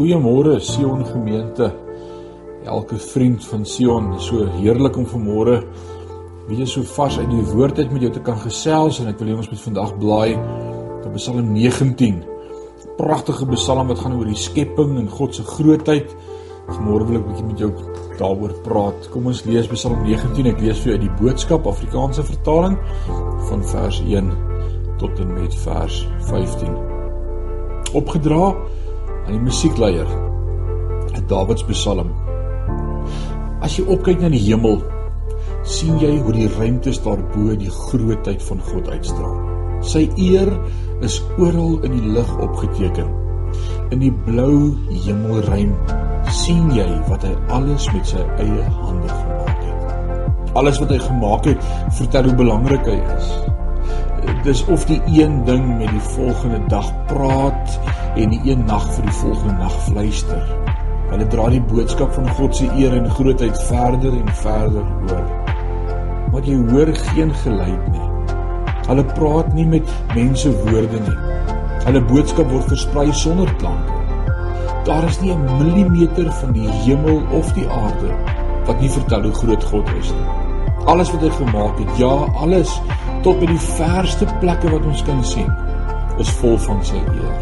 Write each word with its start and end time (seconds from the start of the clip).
Goeiemôre 0.00 0.54
Sion 0.64 1.04
gemeente. 1.04 1.66
Elke 2.64 2.96
vriend 2.96 3.44
van 3.44 3.66
Sion, 3.68 4.14
so 4.16 4.46
heerlik 4.54 4.96
om 4.96 5.04
vanmôre 5.04 5.58
weer 6.48 6.64
so 6.64 6.80
vars 6.94 7.18
uit 7.18 7.28
die 7.28 7.42
woord 7.50 7.76
uit 7.76 7.92
met 7.92 8.06
jou 8.06 8.12
te 8.14 8.22
kan 8.24 8.38
gesels 8.40 9.02
en 9.02 9.10
ek 9.10 9.20
wil 9.20 9.28
hê 9.28 9.36
ons 9.36 9.50
moet 9.52 9.60
vandag 9.66 9.92
blaai 10.00 10.38
op 10.38 11.10
Psalm 11.18 11.52
19. 11.52 12.16
Pragtige 12.96 13.50
Psalm 13.52 13.92
wat 13.92 14.00
gaan 14.00 14.16
oor 14.16 14.32
die 14.32 14.40
skepping 14.40 14.96
en 15.02 15.12
God 15.18 15.36
se 15.36 15.44
grootheid. 15.44 16.16
Vanmôre 16.70 17.04
wil 17.04 17.20
ek 17.20 17.26
'n 17.26 17.28
bietjie 17.34 17.48
met 17.52 17.60
jou 17.66 17.70
daaroor 18.16 18.56
praat. 18.64 19.12
Kom 19.12 19.28
ons 19.28 19.44
lees 19.44 19.68
Psalm 19.68 20.00
19. 20.08 20.46
Ek 20.46 20.64
lees 20.64 20.80
vir 20.80 20.94
jou 20.94 20.96
uit 20.96 21.08
die 21.10 21.16
Boodskap 21.20 21.66
Afrikaanse 21.66 22.24
vertaling 22.24 22.78
van 23.52 23.68
vers 23.76 24.00
1 24.00 24.32
tot 24.96 25.12
en 25.20 25.34
met 25.34 25.54
vers 25.54 26.08
15. 26.24 26.72
Opgedra 27.92 28.56
aan 29.30 29.38
die 29.38 29.46
musiekleier. 29.46 30.08
'n 31.14 31.26
Dawids 31.30 31.62
Psalm. 31.62 32.10
As 33.62 33.76
jy 33.78 33.84
opkyk 33.86 34.20
na 34.20 34.28
die 34.32 34.42
hemel, 34.42 34.80
sien 35.62 35.98
jy 36.02 36.18
hoe 36.18 36.32
die 36.34 36.48
ruimtes 36.58 36.98
daarbo 37.04 37.54
die 37.54 37.70
grootheid 37.70 38.42
van 38.42 38.62
God 38.70 38.88
uitstraal. 38.90 39.36
Sy 39.86 40.08
eer 40.16 40.50
is 41.06 41.20
oral 41.38 41.78
in 41.86 41.94
die 41.94 42.12
lig 42.16 42.32
opgeteken. 42.42 43.06
In 43.94 44.02
die 44.02 44.12
blou 44.26 44.74
hemelruim 44.90 45.76
sien 46.30 46.70
jy 46.74 46.88
wat 47.08 47.22
hy 47.26 47.34
alles 47.54 47.86
met 47.94 48.06
sy 48.06 48.24
eie 48.42 48.66
hande 48.82 49.14
gemaak 49.14 49.62
het. 49.62 50.52
Alles 50.58 50.82
wat 50.82 50.90
hy 50.90 50.98
gemaak 50.98 51.46
het, 51.46 51.72
vertel 51.98 52.30
hoe 52.30 52.38
belangrik 52.42 52.86
hy 52.86 52.98
is 53.14 53.32
dis 54.44 54.64
of 54.72 54.84
die 54.88 55.00
een 55.06 55.44
ding 55.44 55.66
met 55.78 55.90
die 55.90 56.06
volgende 56.14 56.60
dag 56.72 56.88
praat 57.06 57.80
en 58.16 58.32
die 58.32 58.40
een 58.44 58.64
nag 58.64 58.86
vir 58.94 59.04
die 59.06 59.16
volgende 59.20 59.56
nag 59.58 59.76
fluister. 59.86 60.42
Hulle 61.10 61.26
dra 61.32 61.48
die 61.52 61.62
boodskap 61.72 62.12
van 62.14 62.28
God 62.38 62.56
se 62.56 62.68
eer 62.78 62.94
en 62.96 63.10
grootheid 63.10 63.58
verder 63.68 64.16
en 64.16 64.34
verder 64.42 64.86
hoor. 65.08 65.30
Maar 66.32 66.46
jy 66.46 66.58
hoor 66.70 66.92
geen 67.10 67.34
geluid 67.42 67.88
nie. 67.90 68.08
Hulle 68.86 69.06
praat 69.14 69.54
nie 69.54 69.66
met 69.66 69.94
mense 70.14 70.52
woorde 70.64 71.00
nie. 71.06 71.16
Hulle 71.86 72.04
boodskap 72.12 72.50
word 72.52 72.70
versprei 72.70 73.08
sonder 73.12 73.50
klanke. 73.62 73.98
Daar 74.88 75.04
is 75.08 75.20
nie 75.20 75.32
'n 75.34 75.58
millimeter 75.58 76.32
van 76.32 76.52
die 76.52 76.68
hemel 76.68 77.22
of 77.30 77.52
die 77.52 77.68
aarde 77.68 78.14
wat 78.66 78.80
nie 78.80 78.90
vertel 78.90 79.22
hoe 79.22 79.34
groot 79.34 79.64
God 79.64 79.88
is 79.98 80.12
nie. 80.12 80.49
Alles 80.88 81.10
wat 81.12 81.20
hy 81.20 81.30
gemaak 81.30 81.78
het, 81.78 81.96
ja, 82.00 82.12
alles 82.40 82.72
tot 83.24 83.36
by 83.40 83.48
die 83.50 83.64
verste 83.76 84.24
plekke 84.40 84.70
wat 84.72 84.86
ons 84.88 85.02
kan 85.04 85.20
sien, 85.24 85.50
is 86.22 86.30
vol 86.40 86.56
van 86.64 86.80
sy 86.84 86.96
eer. 86.96 87.34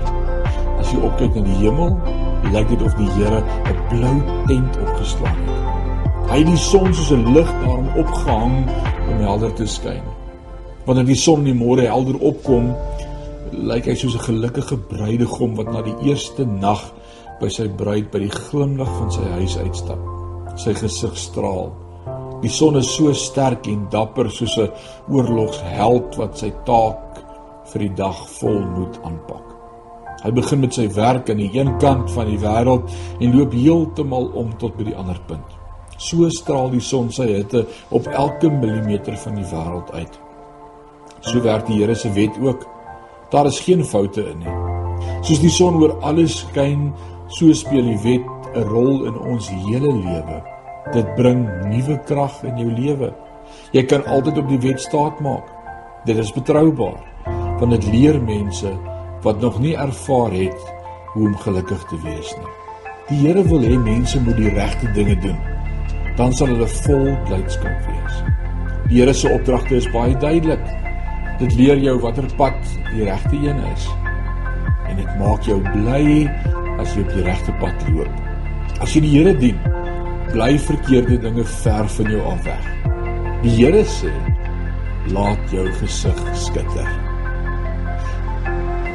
As 0.78 0.90
jy 0.90 0.98
opkyk 1.06 1.36
na 1.36 1.44
die 1.46 1.58
hemel, 1.60 1.94
lyk 2.50 2.68
dit 2.72 2.82
of 2.82 2.94
die 2.98 3.10
Here 3.14 3.42
'n 3.42 3.78
blou 3.90 4.16
tent 4.46 4.78
opgeslaan 4.82 5.38
het. 5.46 5.58
Hy 6.28 6.38
het 6.38 6.46
die 6.46 6.56
son 6.56 6.94
soos 6.94 7.10
'n 7.14 7.32
lig 7.34 7.50
daarom 7.62 7.88
opgehang 7.96 8.56
om 9.10 9.18
helder 9.20 9.52
te 9.54 9.66
skyn. 9.66 10.02
Wanneer 10.84 11.06
die 11.06 11.14
son 11.14 11.38
in 11.38 11.44
die 11.44 11.64
môre 11.64 11.86
helder 11.86 12.18
opkom, 12.20 12.74
lyk 13.52 13.86
hy 13.86 13.94
soos 13.94 14.14
'n 14.14 14.26
gelukkige 14.26 14.76
bruidegom 14.76 15.54
wat 15.54 15.72
na 15.72 15.82
die 15.82 15.96
eerste 16.10 16.44
nag 16.46 16.92
by 17.40 17.48
sy 17.48 17.68
bruid 17.68 18.10
by 18.10 18.18
die 18.18 18.34
glimlag 18.34 18.90
van 18.98 19.10
sy 19.10 19.22
huis 19.38 19.58
uitstap. 19.58 19.98
Sy 20.56 20.74
gesig 20.74 21.16
straal 21.16 21.72
Die 22.42 22.50
son 22.50 22.76
is 22.78 22.88
so 22.94 23.12
sterk 23.12 23.66
en 23.66 23.88
dapper 23.90 24.30
soos 24.30 24.56
'n 24.58 24.70
oorlogsheld 25.10 26.16
wat 26.16 26.38
sy 26.38 26.52
taak 26.64 27.18
vir 27.72 27.80
die 27.80 27.94
dag 27.94 28.18
vol 28.38 28.60
moed 28.76 28.98
aanpak. 29.02 29.46
Hy 30.22 30.30
begin 30.30 30.60
met 30.60 30.74
sy 30.74 30.88
werk 30.94 31.30
aan 31.30 31.42
die 31.42 31.50
een 31.54 31.78
kant 31.78 32.10
van 32.10 32.26
die 32.26 32.38
wêreld 32.38 32.90
en 33.20 33.36
loop 33.36 33.52
heeltemal 33.52 34.30
om 34.34 34.50
tot 34.58 34.76
by 34.76 34.84
die 34.84 34.96
ander 34.96 35.18
punt. 35.26 35.50
So 35.98 36.28
straal 36.30 36.70
die 36.70 36.80
son 36.80 37.10
sy 37.10 37.26
hitte 37.26 37.66
op 37.90 38.06
elke 38.06 38.50
millimeter 38.50 39.16
van 39.16 39.34
die 39.34 39.46
wêreld 39.50 39.90
uit. 39.94 40.20
So 41.20 41.42
werk 41.42 41.66
die 41.66 41.80
Here 41.80 41.94
se 41.94 42.12
wet 42.12 42.38
ook. 42.40 42.66
Daar 43.30 43.46
is 43.46 43.60
geen 43.60 43.84
foute 43.84 44.22
in 44.30 44.38
nie. 44.38 44.54
Soos 45.22 45.40
die 45.40 45.50
son 45.50 45.82
oor 45.82 45.98
alles 46.02 46.38
skyn, 46.38 46.92
so 47.28 47.52
speel 47.52 47.82
die 47.82 48.02
wet 48.02 48.54
'n 48.54 48.62
rol 48.62 49.06
in 49.06 49.18
ons 49.18 49.48
hele 49.48 49.92
lewe. 49.92 50.57
Dit 50.92 51.08
bring 51.18 51.42
nuwe 51.68 51.98
krag 52.08 52.38
in 52.48 52.56
jou 52.62 52.70
lewe. 52.72 53.10
Jy 53.76 53.82
kan 53.90 54.06
altyd 54.08 54.38
op 54.40 54.48
die 54.48 54.60
wet 54.62 54.80
staat 54.80 55.20
maak. 55.24 55.44
Dit 56.08 56.16
is 56.16 56.32
betroubaar 56.32 57.04
want 57.58 57.74
dit 57.74 57.86
leer 57.90 58.20
mense 58.22 58.70
wat 59.24 59.40
nog 59.42 59.56
nie 59.58 59.74
ervaar 59.74 60.30
het 60.30 60.66
hoe 61.14 61.26
om 61.26 61.36
gelukkig 61.42 61.80
te 61.90 61.96
wees 62.04 62.28
nie. 62.38 62.52
Die 63.08 63.18
Here 63.24 63.42
wil 63.48 63.64
hê 63.66 63.74
mense 63.82 64.20
moet 64.22 64.36
die 64.38 64.52
regte 64.54 64.92
dinge 64.94 65.16
doen. 65.24 65.38
Dan 66.18 66.34
sal 66.38 66.52
hulle 66.52 66.68
vol 66.84 67.08
blydskap 67.26 67.88
wees. 67.88 68.20
Die 68.90 69.00
Here 69.00 69.14
se 69.16 69.32
opdragte 69.32 69.80
is 69.80 69.88
baie 69.90 70.14
duidelik. 70.22 70.62
Dit 71.42 71.56
leer 71.58 71.82
jou 71.82 71.96
watter 72.04 72.28
pad 72.38 72.58
die 72.92 73.08
regte 73.08 73.42
een 73.42 73.58
is. 73.72 73.88
En 74.86 75.02
dit 75.02 75.18
maak 75.18 75.42
jou 75.48 75.58
bly 75.72 76.28
as 76.78 76.94
jy 76.94 77.02
op 77.02 77.12
die 77.16 77.26
regte 77.26 77.54
pad 77.58 77.88
loop. 77.90 78.22
As 78.78 78.94
jy 78.94 79.02
die 79.02 79.14
Here 79.16 79.34
dien, 79.34 79.58
bly 80.32 80.58
verkeerde 80.58 81.18
dinge 81.18 81.44
ver 81.44 81.88
van 81.88 82.10
jou 82.10 82.22
af 82.32 82.42
weg. 82.44 82.66
Die 83.42 83.52
Here 83.54 83.84
sê, 83.86 84.12
laat 85.14 85.52
jou 85.52 85.64
gesig 85.80 86.18
skitter. 86.34 86.88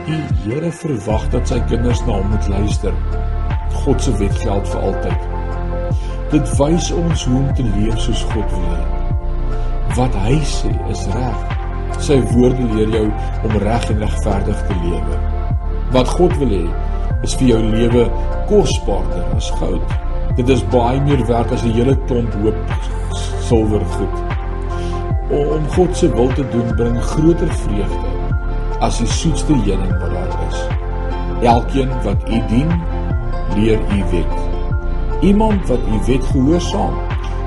Die 0.07 0.19
Here 0.43 0.71
verwag 0.71 1.29
dat 1.33 1.47
sy 1.49 1.61
kinders 1.71 2.03
na 2.07 2.19
hom 2.19 2.29
moet 2.33 2.49
luister. 2.51 2.93
God 3.83 4.03
se 4.03 4.13
wet 4.19 4.35
geld 4.43 4.67
vir 4.73 4.85
altyd. 4.89 5.25
Dit 6.33 6.53
wys 6.59 6.91
ons 6.91 7.25
hoe 7.29 7.39
om 7.39 7.49
te 7.57 7.65
leef 7.65 7.97
soos 8.03 8.23
God 8.33 8.53
wil 8.53 8.69
hê. 8.73 8.85
Wat 9.97 10.15
hy 10.25 10.37
sê 10.49 10.71
is 10.91 11.07
reg. 11.15 11.43
Sy 12.03 12.19
woorde 12.33 12.67
leer 12.73 12.93
jou 12.99 13.05
om 13.47 13.59
reg 13.63 13.89
en 13.93 14.01
regverdig 14.05 14.63
te 14.69 14.79
lewe. 14.85 15.19
Wat 15.93 16.09
God 16.17 16.33
wil 16.41 16.55
hê, 16.57 16.63
is 17.23 17.37
vir 17.39 17.53
jou 17.53 17.61
lewe 17.73 18.07
kosbaarder 18.49 19.29
as 19.37 19.51
goud. 19.61 20.02
Dit 20.33 20.49
is 20.49 20.63
baie 20.73 20.97
meer 21.05 21.19
werk 21.29 21.51
as 21.53 21.61
'n 21.63 21.73
hele 21.77 21.93
klomp 22.09 22.33
hoop 22.41 22.55
silwer 23.45 23.83
goed. 23.95 24.15
Om 25.29 25.67
God 25.75 25.97
se 25.97 26.09
wil 26.09 26.27
te 26.33 26.45
doen 26.49 26.75
bring 26.75 26.97
groter 27.01 27.51
vreugde 27.53 28.09
as 28.79 28.97
die 28.97 29.07
soetste 29.07 29.53
honing 29.53 29.93
wat 29.99 30.11
daar 30.13 30.33
is. 30.49 30.59
Elkeen 31.41 31.91
wat 32.03 32.29
U 32.29 32.41
dien, 32.47 32.71
leer 33.55 33.79
U 33.79 33.99
wet. 34.11 34.33
Iemand 35.21 35.67
wat 35.67 35.79
U 35.79 35.99
wet 36.07 36.25
gehoorsaam, 36.25 36.97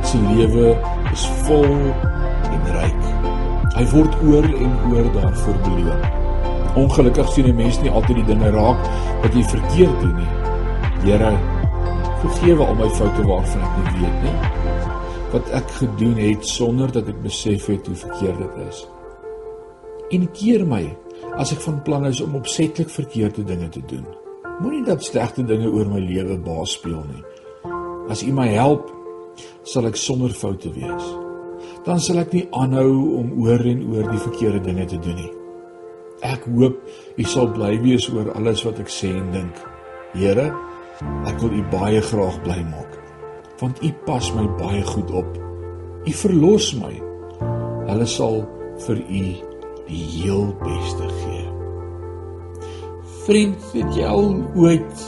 sy 0.02 0.18
lewe 0.30 0.76
is 1.12 1.26
vol 1.42 1.74
en 2.52 2.62
ryk. 2.78 3.02
Hy 3.74 3.84
word 3.90 4.14
oor 4.22 4.44
en 4.44 4.78
oor 4.92 5.12
daarvoor 5.12 5.58
beloon. 5.64 6.06
Ongelukkig 6.76 7.32
sien 7.32 7.44
die 7.50 7.54
mense 7.54 7.82
nie 7.82 7.90
altyd 7.90 8.16
die 8.22 8.30
dinge 8.30 8.50
raak 8.50 8.78
wat 9.22 9.34
jy 9.34 9.42
verkeerd 9.42 10.00
doen 10.00 10.16
nie. 10.16 10.32
Here 11.02 11.34
vergewe 12.22 12.66
al 12.66 12.76
my 12.78 12.88
foute 12.98 13.24
waarvan 13.28 13.64
ek 13.66 13.78
nie 13.78 13.94
weet 14.02 14.20
nie. 14.26 14.36
Wat 15.32 15.50
ek 15.58 15.72
gedoen 15.80 16.20
het 16.20 16.46
sonder 16.46 16.92
dat 16.92 17.08
ek 17.12 17.18
besef 17.24 17.66
het 17.70 17.88
hoe 17.90 17.96
verkeerd 18.04 18.38
dit 18.44 18.60
is. 18.66 18.84
En 20.16 20.28
keer 20.38 20.64
my 20.68 20.84
as 21.40 21.52
ek 21.52 21.62
van 21.64 21.82
plan 21.86 22.06
is 22.08 22.20
om 22.24 22.36
opsetlik 22.38 22.92
verkeerde 22.92 23.44
dinge 23.44 23.68
te 23.74 23.82
doen. 23.90 24.06
Moenie 24.60 24.84
dat 24.86 25.04
slegte 25.04 25.44
dinge 25.44 25.68
oor 25.68 25.88
my 25.90 26.00
lewe 26.00 26.38
baas 26.40 26.76
speel 26.78 27.02
nie. 27.10 27.24
As 28.08 28.22
U 28.22 28.32
my 28.32 28.46
help, 28.54 28.88
sal 29.66 29.88
ek 29.90 29.98
sonder 30.00 30.32
foute 30.32 30.70
wees. 30.72 31.08
Dan 31.86 32.00
sal 32.02 32.22
ek 32.22 32.32
nie 32.32 32.46
aanhou 32.56 33.18
om 33.18 33.34
oor 33.42 33.60
en 33.66 33.82
oor 33.90 34.06
die 34.08 34.22
verkeerde 34.22 34.62
dinge 34.64 34.86
te 34.92 35.00
doen 35.02 35.18
nie. 35.18 35.32
Ek 36.24 36.46
hoop 36.48 36.78
U 37.18 37.26
sal 37.28 37.50
bly 37.52 37.74
wees 37.82 38.06
oor 38.14 38.32
alles 38.38 38.64
wat 38.64 38.80
ek 38.80 38.92
sê 38.92 39.12
en 39.18 39.28
dink. 39.34 39.60
Here, 40.16 40.48
Ek 41.28 41.40
wil 41.42 41.58
U 41.58 41.62
baie 41.72 42.00
graag 42.00 42.38
bly 42.44 42.62
maak 42.70 42.94
want 43.60 43.80
U 43.80 43.90
pas 44.04 44.26
my 44.36 44.44
baie 44.58 44.82
goed 44.84 45.10
op. 45.16 45.28
U 46.04 46.12
verlos 46.20 46.74
my. 46.76 46.92
Hulle 47.88 48.06
sal 48.08 48.42
vir 48.84 48.98
U 49.00 49.22
die 49.86 50.02
heel 50.12 50.50
beste 50.60 51.08
gee. 51.22 51.44
Vriend, 53.26 53.62
het 53.72 53.96
jy 53.96 54.06
al 54.06 54.34
ooit 54.54 55.04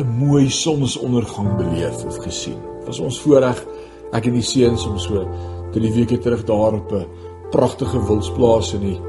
'n 0.00 0.08
mooi 0.18 0.48
sonsondergang 0.48 1.56
beleef 1.56 2.04
of 2.04 2.16
gesien? 2.24 2.58
Was 2.86 3.00
ons 3.00 3.20
voorreg 3.20 3.64
ek 4.12 4.26
en 4.26 4.34
die 4.34 4.42
seuns 4.42 4.86
om 4.86 4.98
so 4.98 5.28
3 5.72 5.92
weke 5.92 6.18
terug 6.18 6.44
daar 6.44 6.74
op 6.74 6.92
'n 6.92 7.06
pragtige 7.50 8.06
wildsplaas 8.06 8.74
in 8.74 8.80
die 8.80 9.00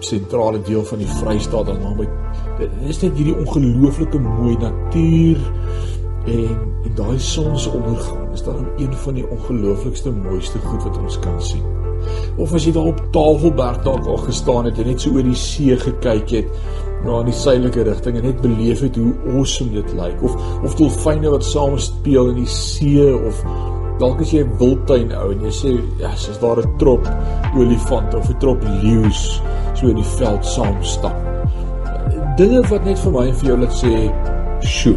sentrale 0.00 0.62
deel 0.62 0.84
van 0.84 0.98
die 0.98 1.06
Vrystaat 1.06 1.66
dan 1.66 1.80
naby 1.80 2.08
is 2.88 3.00
net 3.02 3.16
hierdie 3.16 3.36
ongelooflike 3.36 4.18
mooi 4.18 4.56
natuur 4.60 5.38
en 6.26 6.68
en 6.80 6.94
daai 6.96 7.18
sonsondergang 7.20 8.32
is 8.32 8.42
dan 8.42 8.66
een 8.78 8.92
van 9.02 9.14
die 9.14 9.26
ongelooflikste 9.28 10.10
mooiste 10.10 10.58
goed 10.64 10.82
wat 10.82 10.98
ons 10.98 11.18
kan 11.20 11.40
sien. 11.44 11.64
Of 12.40 12.54
as 12.56 12.64
jy 12.64 12.72
daar 12.72 12.88
op 12.92 13.02
Tafelberg 13.12 13.82
dalk 13.84 14.06
al 14.08 14.22
gestaan 14.24 14.70
het 14.70 14.78
en 14.80 14.88
net 14.88 15.02
so 15.04 15.12
oor 15.12 15.26
die 15.26 15.36
see 15.36 15.76
gekyk 15.76 16.32
het 16.38 16.54
na 17.04 17.18
in 17.20 17.28
die 17.28 17.36
suidelike 17.36 17.84
rigting 17.88 18.16
en 18.16 18.26
net 18.28 18.40
beleef 18.44 18.80
het 18.84 18.96
hoe 19.00 19.12
awesome 19.34 19.74
dit 19.76 19.92
lyk 19.98 20.24
of 20.24 20.36
of 20.64 20.76
dolfyne 20.80 21.32
wat 21.32 21.44
saam 21.44 21.76
speel 21.80 22.32
in 22.32 22.40
die 22.42 22.52
see 22.52 23.04
of 23.12 23.44
dalk 24.00 24.20
as 24.24 24.32
jy 24.32 24.44
'n 24.44 24.56
wildtuin 24.60 25.12
ou 25.12 25.30
en 25.32 25.44
jy 25.44 25.52
sê 25.52 25.72
ja, 26.00 26.12
as 26.12 26.40
daar 26.40 26.64
'n 26.64 26.76
trop 26.78 27.04
olifante 27.56 28.16
of 28.16 28.30
'n 28.30 28.38
trop 28.40 28.60
leeu's 28.82 29.42
so 29.74 29.88
in 29.88 29.96
die 29.96 30.10
veld 30.16 30.44
saam 30.44 30.76
stap. 30.82 31.16
Dinge 32.40 32.62
wat 32.70 32.86
net 32.88 32.96
vir 33.04 33.12
my 33.12 33.22
en 33.28 33.34
vir 33.36 33.48
jou 33.50 33.56
laat 33.60 33.74
sê, 33.76 33.96
"Sjoe." 34.64 34.96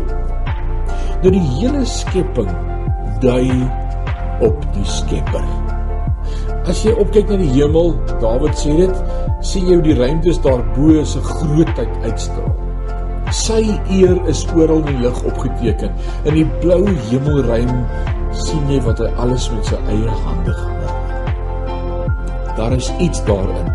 Nou 1.24 1.32
die 1.32 1.48
hele 1.58 1.82
skepping 1.86 2.52
dui 3.20 3.50
op 4.40 4.64
die 4.76 4.86
Skepper. 4.86 5.44
As 6.72 6.86
jy 6.86 6.94
opkyk 7.04 7.28
na 7.30 7.38
die 7.42 7.52
hemel, 7.52 7.96
Dawid 8.22 8.56
sê 8.56 8.78
dit, 8.78 9.04
sien 9.42 9.68
jy 9.68 9.76
hoe 9.76 9.84
die 9.84 9.98
ruimtes 10.00 10.40
daarbo 10.40 11.04
se 11.04 11.20
grootheid 11.20 11.90
uitstraal. 12.04 12.56
Sy 13.32 13.80
eer 13.90 14.16
is 14.32 14.48
oral 14.56 14.80
in 14.88 14.96
die 14.96 15.04
lig 15.04 15.24
opgeteken. 15.28 15.92
In 16.24 16.34
die 16.40 16.48
blou 16.62 16.88
hemelruim 17.10 17.86
sien 18.32 18.72
jy 18.72 18.80
wat 18.88 19.00
hy 19.04 19.12
alles 19.18 19.52
met 19.52 19.66
sy 19.66 19.80
eie 19.90 20.20
hande 20.24 20.54
gemaak 20.54 21.08
het. 21.12 22.58
Daar 22.58 22.72
is 22.72 22.94
iets 23.00 23.26
daarin 23.26 23.68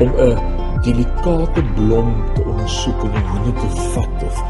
om 0.00 0.10
'n 0.18 0.51
delikate 0.82 1.62
blom 1.76 2.14
te 2.34 2.44
ondersoek 2.44 3.04
en 3.06 3.14
in 3.18 3.30
hande 3.34 3.52
te 3.52 3.68
vat 3.94 4.26
of 4.26 4.42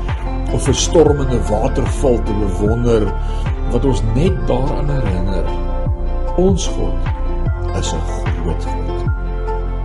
of 0.52 0.68
'n 0.68 0.74
stormende 0.74 1.40
waterval 1.48 2.22
te 2.22 2.32
bewonder 2.32 3.14
wat 3.70 3.84
ons 3.84 4.02
net 4.14 4.46
daaraan 4.46 4.88
herinner. 4.88 5.44
Ons 6.36 6.66
God 6.66 6.98
is 7.78 7.92
'n 7.92 8.00
groot 8.06 8.64
God. 8.64 9.04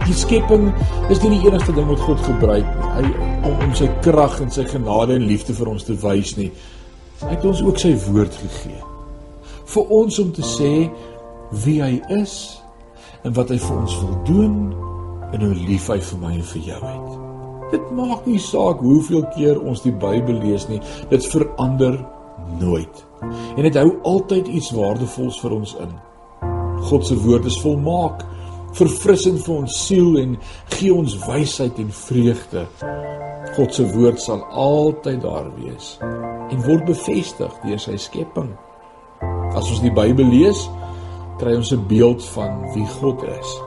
Die 0.05 0.13
skepping 0.13 0.73
is 1.09 1.21
nie 1.21 1.29
die 1.29 1.47
enigste 1.47 1.73
ding 1.73 1.88
wat 1.88 1.99
God 1.99 2.19
gebruik 2.19 2.65
hy 2.95 3.03
om 3.44 3.59
om 3.67 3.73
sy 3.75 3.89
krag 4.01 4.39
en 4.41 4.51
sy 4.51 4.63
genade 4.63 5.13
en 5.13 5.21
liefde 5.21 5.53
vir 5.53 5.67
ons 5.67 5.83
te 5.83 5.95
wys 5.95 6.35
nie. 6.35 6.51
Hy 7.19 7.33
het 7.33 7.45
ons 7.45 7.63
ook 7.63 7.79
sy 7.79 7.95
woord 8.07 8.35
gegee. 8.35 8.81
Vir 9.65 9.83
ons 9.83 10.19
om 10.19 10.31
te 10.31 10.41
sê 10.41 10.89
wie 11.63 11.81
hy 11.81 12.01
is 12.07 12.61
en 13.23 13.33
wat 13.33 13.49
hy 13.49 13.57
vir 13.57 13.77
ons 13.77 13.99
wil 13.99 14.17
doen 14.23 14.87
en 15.33 15.41
hoe 15.44 15.56
lief 15.68 15.88
hy 15.91 16.00
vir 16.09 16.21
my 16.21 16.33
en 16.38 16.45
vir 16.51 16.62
jou 16.71 16.81
het. 16.83 17.18
Dit 17.71 17.89
maak 17.91 18.27
nie 18.29 18.39
saak 18.39 18.79
hoeveel 18.79 19.25
keer 19.35 19.59
ons 19.59 19.83
die 19.83 19.91
Bybel 19.91 20.39
lees 20.44 20.68
nie, 20.69 20.79
dit 21.12 21.25
verander 21.33 22.00
nooit. 22.62 23.03
En 23.57 23.63
dit 23.65 23.79
hou 23.81 23.89
altyd 24.07 24.47
iets 24.47 24.71
waardevols 24.75 25.39
vir 25.44 25.57
ons 25.57 25.75
in. 25.83 25.94
God 26.88 27.07
se 27.07 27.18
woord 27.19 27.47
is 27.50 27.59
volmaak, 27.59 28.24
verfrissend 28.77 29.41
vir 29.44 29.56
ons 29.57 29.81
siel 29.88 30.15
en 30.21 30.38
gee 30.77 30.94
ons 30.94 31.18
wysheid 31.25 31.80
en 31.81 31.91
vreugde. 31.91 32.68
God 33.57 33.73
se 33.73 33.88
woord 33.95 34.21
sal 34.21 34.44
altyd 34.53 35.21
daar 35.25 35.50
wees 35.57 35.95
en 36.47 36.63
word 36.63 36.85
bevestig 36.88 37.56
deur 37.65 37.81
sy 37.81 37.97
skepping. 38.00 38.53
As 39.57 39.68
ons 39.68 39.81
die 39.83 39.91
Bybel 39.91 40.30
lees, 40.31 40.68
kry 41.41 41.57
ons 41.57 41.73
'n 41.73 41.88
beeld 41.89 42.23
van 42.35 42.62
wie 42.73 42.88
God 43.01 43.23
is. 43.23 43.67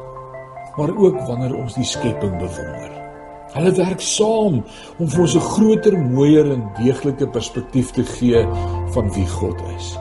Maar 0.81 0.97
ook 0.97 1.19
wanneer 1.29 1.53
ons 1.61 1.75
die 1.77 1.85
skepping 1.85 2.39
bewonder. 2.41 2.93
Hulle 3.53 3.73
werk 3.77 4.01
saam 4.01 4.63
om 4.97 5.09
vir 5.13 5.21
ons 5.21 5.35
'n 5.37 5.49
groter, 5.55 5.99
mooier 5.99 6.53
en 6.53 6.63
deeglike 6.79 7.27
perspektief 7.29 7.91
te 7.91 8.05
gee 8.05 8.41
van 8.95 9.13
wie 9.13 9.27
God 9.29 9.61
is. 9.77 9.99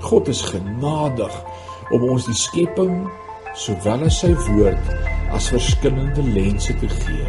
God 0.00 0.28
is 0.28 0.40
genadig 0.40 1.34
om 1.90 2.08
ons 2.08 2.24
die 2.24 2.34
skepping 2.34 3.10
sowel 3.54 4.06
as 4.08 4.22
sy 4.22 4.32
woord 4.48 4.88
as 5.36 5.50
verskillende 5.52 6.22
lense 6.22 6.74
te 6.80 6.88
gee 6.88 7.28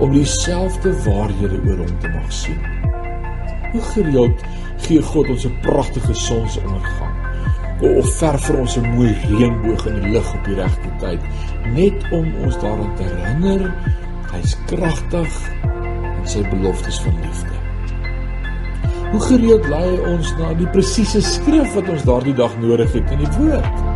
om 0.00 0.12
dieselfde 0.12 0.92
waarhede 1.04 1.60
oor 1.68 1.84
hom 1.84 1.94
te 2.00 2.08
mag 2.08 2.32
sien. 2.32 2.60
Hoe 3.72 3.82
gereeld 3.94 4.42
gee 4.88 5.02
God 5.02 5.28
ons 5.28 5.46
'n 5.46 5.60
pragtige 5.62 6.14
sonsondergang 6.14 7.14
of 7.80 8.10
verf 8.18 8.42
vir 8.44 8.58
ons 8.60 8.76
'n 8.76 8.90
mooi 8.96 9.12
reënboog 9.28 9.86
in 9.86 10.00
die 10.00 10.10
lig 10.10 10.34
op 10.34 10.44
die 10.44 10.54
regte 10.54 10.90
tyd 10.98 11.20
net 11.74 12.04
om 12.16 12.26
ons 12.44 12.58
daaraan 12.62 12.92
te 12.98 13.06
herinner 13.08 13.66
hy's 14.32 14.56
kragtig 14.70 15.38
en 15.64 16.28
sy 16.28 16.42
beloftes 16.50 17.00
van 17.04 17.16
liefde. 17.24 17.56
Hoe 19.10 19.22
gereeld 19.26 19.66
lei 19.72 19.82
hy 19.88 20.12
ons 20.12 20.34
na 20.38 20.52
die 20.58 20.68
presiese 20.74 21.22
skrif 21.24 21.74
wat 21.74 21.88
ons 21.90 22.06
daardie 22.06 22.36
dag 22.38 22.54
nodig 22.62 22.92
het 22.98 23.16
in 23.16 23.24
die 23.24 23.32
woord 23.38 23.86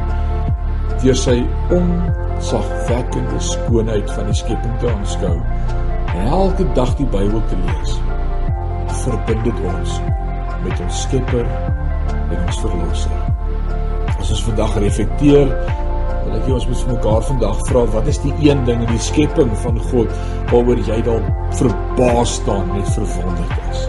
deur 1.04 1.18
sy 1.20 1.36
onsagwekkende 1.76 3.40
skoonheid 3.44 4.08
van 4.16 4.30
die 4.30 4.38
skepping 4.40 4.76
te 4.80 4.88
aanskou 4.88 5.36
en 6.14 6.26
elke 6.26 6.66
dag 6.78 6.94
die 6.96 7.08
Bybel 7.12 7.42
te 7.50 7.60
lees 7.66 7.96
verbind 9.04 9.44
dit 9.44 9.64
ons 9.68 9.98
met 10.64 10.80
ons 10.80 11.00
Skepper 11.04 11.44
en 11.44 12.36
ons 12.38 12.60
Verlosser. 12.62 13.16
As 14.14 14.30
ons 14.32 14.44
vandag 14.46 14.76
reflekteer, 14.80 15.50
wil 16.24 16.36
ek 16.38 16.46
hê 16.48 16.54
ons 16.56 16.66
moet 16.70 16.84
mekaar 16.94 17.24
vandag 17.28 17.62
vra 17.68 17.84
wat 17.94 18.08
is 18.10 18.20
die 18.24 18.34
een 18.46 18.64
ding 18.68 18.82
in 18.84 18.90
die 18.90 19.04
skepping 19.06 19.50
van 19.64 19.80
God 19.90 20.12
waaroor 20.50 20.80
jy 20.88 20.98
dalk 21.06 21.54
verbaas 21.60 22.36
staan 22.40 22.70
net 22.72 22.88
verwonderd 22.96 23.56
is. 23.70 23.86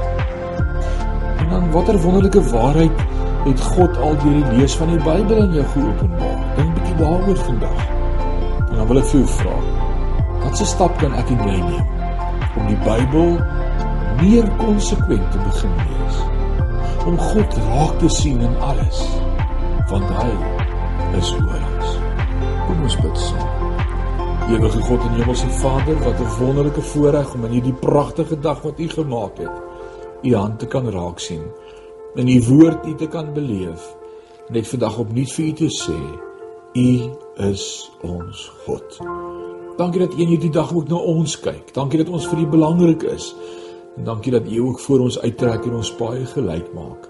En 1.43 1.49
dan 1.53 1.67
watter 1.75 1.99
wonderlike 2.03 2.43
waarheid 2.51 3.03
het 3.45 3.61
God 3.75 3.97
al 3.97 4.15
deur 4.23 4.37
die 4.39 4.57
lees 4.59 4.75
van 4.79 4.89
die 4.89 5.01
Bybel 5.05 5.41
aan 5.41 5.53
jou 5.53 5.65
geopenbaar? 5.73 6.39
Dink 6.57 6.71
bietjie 6.79 6.95
daaroor 7.01 7.41
vandag. 7.45 7.83
En 8.69 8.79
dan 8.79 8.87
wil 8.89 9.01
ek 9.01 9.11
vir 9.11 9.19
jou 9.21 9.27
vra, 9.35 9.59
watse 10.45 10.69
stap 10.71 10.97
kan 11.01 11.13
ek 11.19 11.29
en 11.35 11.45
jy 11.49 11.59
neem 11.61 11.93
om 12.55 12.71
die 12.71 12.79
Bybel 12.87 13.37
meer 14.23 14.49
konsekwent 14.63 15.29
te 15.31 15.45
begin 15.45 15.77
lees? 15.83 16.19
Om 17.05 17.21
God 17.21 17.61
raak 17.69 17.97
te 18.01 18.09
sien 18.09 18.41
in 18.41 18.59
alles, 18.65 19.05
want 19.93 20.09
hy 20.23 20.29
is 21.21 21.33
oral. 21.45 21.74
Kom 22.65 22.81
ons 22.81 22.97
bid 22.97 23.17
saam. 23.17 23.51
Ewige 24.45 24.81
God 24.85 25.03
en 25.05 25.15
Hemelse 25.19 25.49
Vader, 25.59 25.97
wat 26.05 26.19
'n 26.19 26.35
wonderlike 26.39 26.81
voorreg 26.81 27.33
om 27.33 27.45
in 27.45 27.51
hierdie 27.51 27.73
pragtige 27.73 28.39
dag 28.39 28.61
wat 28.61 28.79
U 28.79 28.89
gemaak 28.89 29.37
het, 29.37 29.55
U 30.23 30.35
hand 30.35 30.59
te 30.59 30.65
kan 30.65 30.89
raak 30.89 31.19
sien 31.19 31.43
en 32.15 32.27
U 32.27 32.41
woord 32.41 32.85
U 32.85 32.95
te 32.95 33.07
kan 33.07 33.33
beleef. 33.33 33.95
Net 34.49 34.67
vandag 34.67 34.97
opnuut 34.97 35.31
vir 35.31 35.45
U 35.45 35.51
te 35.51 35.69
sê, 35.69 35.99
U 36.73 37.09
is 37.35 37.91
ons 38.01 38.51
God. 38.65 38.99
Dankie 39.77 39.99
dat 39.99 40.13
U 40.13 40.21
in 40.21 40.27
hierdie 40.27 40.51
dag 40.51 40.73
ook 40.73 40.87
na 40.87 40.95
ons 40.95 41.39
kyk. 41.39 41.73
Dankie 41.73 42.03
dat 42.03 42.09
ons 42.09 42.27
vir 42.27 42.39
U 42.39 42.47
belangrik 42.47 43.03
is. 43.03 43.35
En 43.97 44.03
dankie 44.03 44.31
dat 44.31 44.47
U 44.47 44.59
ook 44.59 44.79
vir 44.79 44.99
ons 44.99 45.19
uittrek 45.19 45.65
en 45.65 45.75
ons 45.75 45.95
paai 45.95 46.25
gelyk 46.25 46.73
maak. 46.73 47.09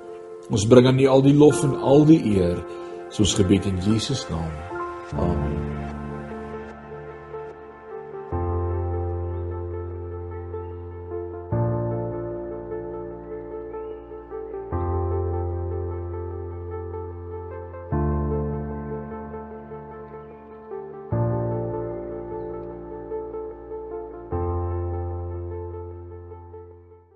Ons 0.50 0.68
bring 0.68 0.88
aan 0.88 1.00
U 1.00 1.08
al 1.08 1.22
die 1.22 1.36
lof 1.36 1.64
en 1.64 1.76
al 1.82 2.06
die 2.06 2.22
eer, 2.38 2.64
soos 3.10 3.34
gebed 3.34 3.66
in 3.66 3.82
Jesus 3.86 4.26
naam. 4.30 4.75
Amen. 5.18 5.75